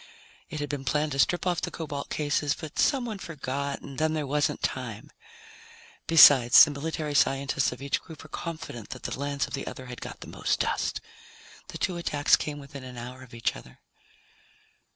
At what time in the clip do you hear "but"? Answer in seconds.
2.59-2.79